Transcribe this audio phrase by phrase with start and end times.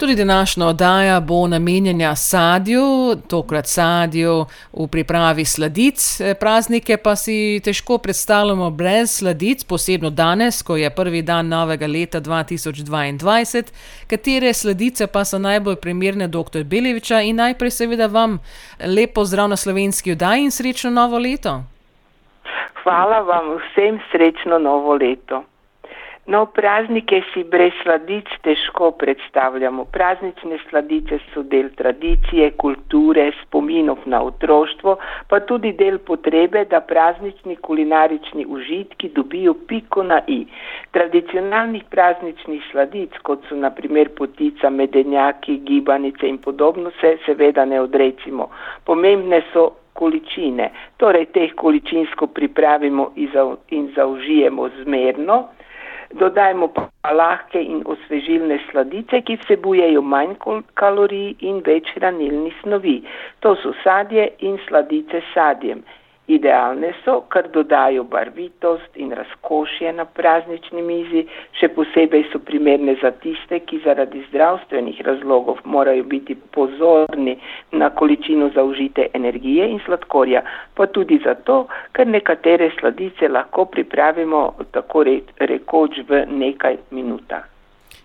[0.00, 2.82] Tudi današnja oddaja bo namenjena sadju,
[3.30, 6.20] tokrat sadju v pripravi sladic.
[6.40, 12.20] Praznike pa si težko predstavljamo brez sladic, posebno danes, ko je prvi dan novega leta
[12.20, 13.62] 2022.
[14.06, 16.64] Katere sladice pa so najbolj primerne, dr.
[16.64, 18.38] Beleviča, in najprej seveda vam
[18.86, 21.60] lepo zdrav na slovenski oddaji in srečno novo leto.
[22.82, 25.44] Hvala vam vsem srečno novo leto.
[26.26, 29.86] No, praznike si brez sladic težko predstavljamo.
[29.88, 34.96] Praznične sladice so del tradicije, kulture, spominov na otroštvo,
[35.28, 40.44] pa tudi del potrebe, da praznični kulinarični užitki dobijo piko na i.
[40.90, 48.50] Tradicionalnih prazničnih sladic, kot so naprimer potica, medenjaki, gibanice in podobno, se seveda ne odrecimo.
[48.84, 55.48] Pomembne so količine, torej teh količinsko pripravimo in zaužijemo zmerno.
[56.18, 60.34] Dodajmo pa lahke in osvežilne sladice, ki vsebujejo manj
[60.80, 62.96] kalorij in več hranilnih snovi.
[63.40, 65.84] To so sadje in sladice s sadjem.
[66.26, 71.24] Idealne so, ker dodajo barvitost in razkošje na praznični mizi,
[71.58, 77.36] še posebej so primerne za tiste, ki zaradi zdravstvenih razlogov morajo biti pozorni
[77.72, 81.64] na količino zaužite energije in sladkorja, pa tudi zato,
[81.98, 85.06] ker nekatere sladice lahko pripravimo tako
[85.52, 87.48] rekoč v nekaj minutah.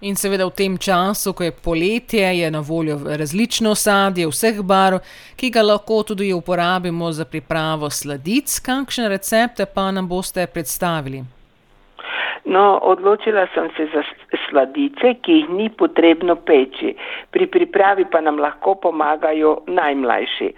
[0.00, 5.02] In seveda v tem času, ko je poletje, je na voljo različno sadje vseh barv,
[5.36, 8.48] ki ga lahko tudi uporabimo za pripravo sladic.
[8.64, 11.20] Kakšne recepte pa nam boste predstavili?
[12.44, 14.02] No, odločila sem se za
[14.48, 16.96] sladice, ki jih ni potrebno peči.
[17.30, 20.48] Pri pripravi pa nam lahko pomagajo najmlajši.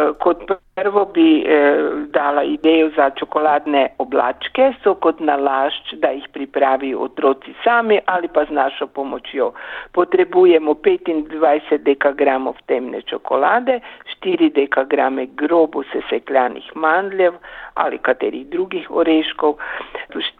[0.00, 0.44] Eh, kot
[0.74, 1.78] prvo bi eh,
[2.12, 8.44] dala idejo za čokoladne oblačke, so kot nalašč, da jih pripravijo otroci sami ali pa
[8.44, 9.50] z našo pomočjo.
[9.92, 13.80] Potrebujemo 25 dekagramov temne čokolade,
[14.22, 17.34] 4 dekagrame grobo sesekljanih mandljev
[17.74, 19.58] ali katerih drugih oreškov,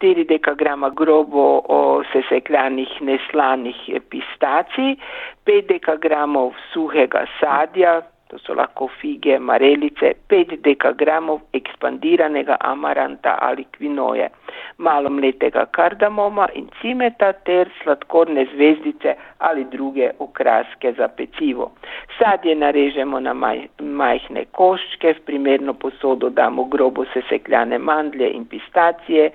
[0.01, 1.45] 4 dekagrama grobo
[2.13, 3.77] sesekljanih neslanih
[4.09, 4.95] pistacij,
[5.45, 14.29] 5 dekagramov suhega sadja, to so lahko fige, marelice, 5 dekagramov ekspandiranega amaranta ali kvinoje,
[14.77, 21.71] malo mletega kardamoma in cimeta ter sladkorne zvezdice ali druge okraske za pecivo.
[22.19, 29.31] Sadje narežemo na maj, majhne koščke, v primerno posodo damo grobo sesekljane mandlje in pistacije,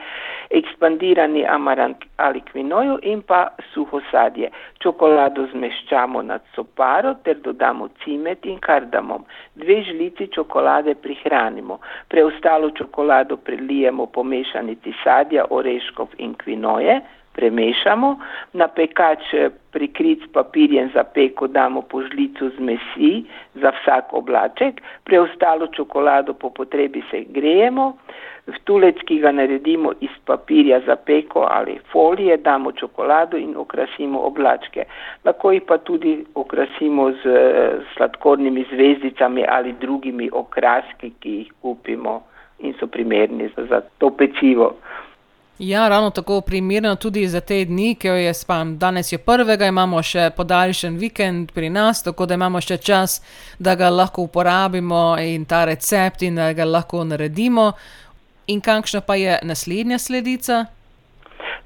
[0.51, 4.51] ekspandirani amarant ali kvinoju in pa suho sadje.
[4.83, 9.25] Čokolado zmeščamo nad soparo ter dodamo cimet in kardamom.
[9.55, 11.79] Dve žlici čokolade prihranimo.
[12.09, 15.16] Preostalo čokolado prelijemo po mešanici sadja,
[15.51, 17.01] oreškov in kvinoje
[17.37, 18.17] premešamo,
[18.53, 24.81] na pekač eh, prikrit s papirjem za peko damo po žlicu zmesi za vsak oblaček,
[25.05, 27.93] preostalo čokolado po potrebi se grejemo,
[28.47, 34.21] v tulec, ki ga naredimo iz papirja za peko ali folije, damo čokolado in okrasimo
[34.23, 34.87] oblačke.
[35.25, 42.23] Lahko jih pa tudi okrasimo z eh, sladkornimi zvezdicami ali drugimi okraski, ki jih kupimo
[42.59, 44.77] in so primerni za to pecivo.
[45.59, 48.79] Ja, ravno tako primerno tudi za te dni, ki je spam.
[48.79, 53.23] Danes je prvega, imamo še podaljšen vikend pri nas, tako da imamo še čas,
[53.59, 57.73] da ga lahko uporabimo in ta recept in da ga lahko naredimo.
[58.53, 60.67] In kakšna pa je naslednja sledica?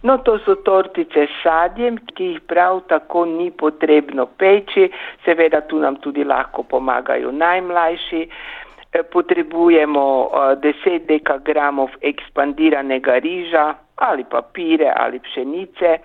[0.02, 4.86] No, to so tortice s sadjem, ki jih prav tako ni potrebno peči,
[5.26, 8.22] seveda tu nam tudi lahko pomagajo najmlajši.
[8.92, 15.98] Eh, potrebujemo 10 eh, dekagramov ekspandiranega riža ali papire ali pšenice,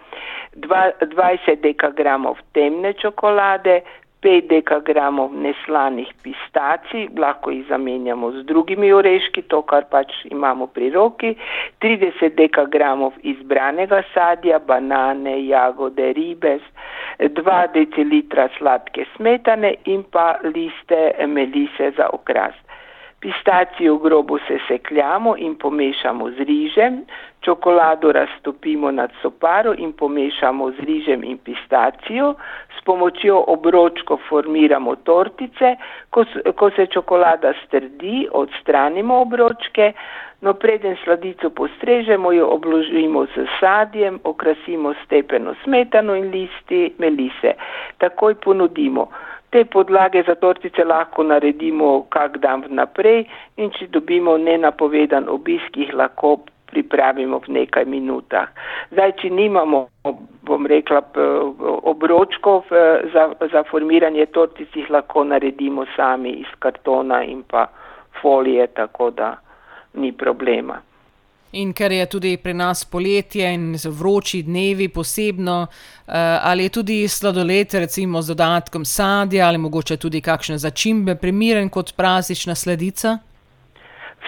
[0.53, 3.81] 20 dekagramov temne čokolade,
[4.21, 10.89] 5 dekagramov neslanih pistacij, lahko jih zamenjamo z drugimi oreški, to kar pač imamo pri
[10.93, 11.33] roki,
[11.81, 16.61] 30 dekagramov izbranega sadja, banane, jagode, ribes,
[17.17, 22.53] 2 decilitra sladke smetane in pa liste melise za okras.
[23.19, 27.05] Pistacijo grobo sesekljamo in pomešamo z rižem,
[27.41, 32.33] čokolado raztopimo nad soparo in pomešamo z rižem in pistacijo,
[32.77, 35.75] s pomočjo obročko formiramo tortice,
[36.09, 36.25] ko,
[36.55, 39.93] ko se čokolada strdi, odstranimo obročke,
[40.41, 47.53] no preden sladico postrežemo, jo obložimo z sadjem, okrasimo stepeno smetano in listi melise,
[47.97, 49.09] takoj ponudimo.
[49.49, 53.23] Te podlage za tortice lahko naredimo kak dan vnaprej
[53.57, 56.37] in če dobimo nenapovedan obisk, jih lahko
[56.71, 58.49] pripravimo v nekaj minutah.
[58.91, 59.85] Zdaj, če nimamo,
[60.43, 61.01] bom rekla,
[61.87, 62.67] obročkov
[63.13, 67.69] za, za formiranje tortic, jih lahko naredimo sami iz kartona in pa
[68.21, 69.35] folije, tako da
[69.93, 70.81] ni problema.
[71.55, 75.67] In ker je tudi pri nas poletje in vroči dnevi posebno,
[76.41, 81.93] ali je tudi sladoled recimo z dodatkom sadja ali mogoče tudi kakšne začimbe primeren kot
[81.95, 83.19] praznična sladica?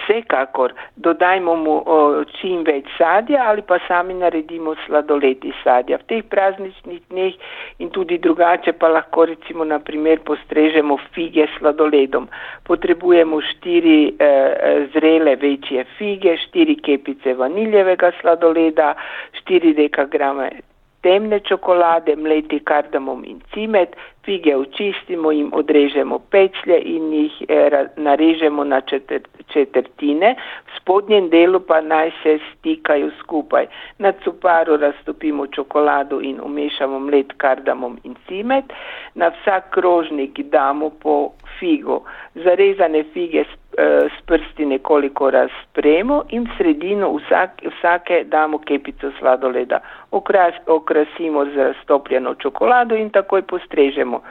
[0.07, 1.97] Vsekakor dodajmo mu o,
[2.39, 5.99] čim več sadja ali pa sami naredimo sladoled iz sadja.
[5.99, 7.35] V teh prazničnih dneh
[7.83, 12.29] in tudi drugače pa lahko recimo naprimer postrežemo fige s sladoledom.
[12.63, 18.93] Potrebujemo štiri eh, zrele večje fige, štiri kepice vaniljevega sladoleda,
[19.41, 20.51] štiri dekagrame
[21.07, 23.95] temne čokolade, mleti kardamom in cimet,
[24.25, 28.81] fige očistimo, jim odrežemo peclje in jih eh, narežemo na
[29.53, 30.33] četrtine,
[30.67, 33.69] v spodnjem delu pa naj se stikajo skupaj.
[34.03, 38.73] Na cuparu raztopimo čokolado in umešamo mlet kardamom in cimet,
[39.15, 42.01] na vsak krožnik damo po figo.
[42.35, 43.45] Zarezane fige
[43.77, 49.79] s, e, s prsti nekoliko razpremo in v sredino vsak, vsake damo kepico sladoleda.
[50.11, 54.21] Okras, okrasimo z raztopljeno čokolado in takoj postrežemo.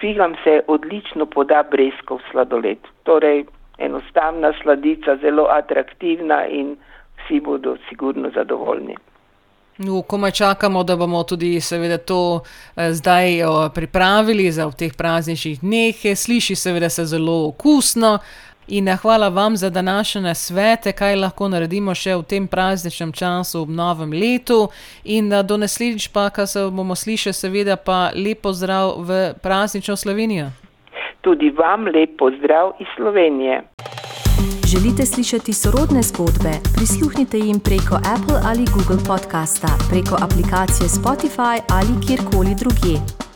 [0.00, 2.78] Figam se odlično poda breskov sladoled.
[3.02, 3.44] Torej,
[3.78, 6.76] enostavna sladica, zelo atraktivna in
[7.18, 8.96] vsi bodo sigurno zadovoljni.
[9.78, 12.40] No, komaj čakamo, da bomo tudi seveda to
[12.76, 15.94] eh, zdaj o, pripravili za v teh prazničnih dneh.
[16.16, 18.18] Sliši seveda se zelo okusno.
[18.70, 23.72] In hvala vam za današnje svete, kaj lahko naredimo še v tem prazničnem času, v
[23.72, 24.68] novem letu.
[25.04, 30.50] In do naslednjič, pa, kar se bomo slišali, seveda pa lepo zdrav v praznično Slovenijo.
[31.20, 33.62] Tudi vam lepo zdrav iz Slovenije.
[34.72, 36.52] Želite slišati sorodne zgodbe?
[36.76, 43.27] Prisluhnite jim preko Apple ali Google podcasta, preko aplikacije Spotify ali kjerkoli drugje.